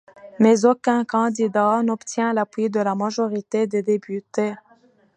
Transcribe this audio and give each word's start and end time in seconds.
Mais 0.39 0.65
aucun 0.65 1.05
candidat 1.05 1.83
n'obtient 1.83 2.33
l'appui 2.33 2.71
de 2.71 2.79
la 2.79 2.95
majorité 2.95 3.67
des 3.67 3.83
députés. 3.83 4.55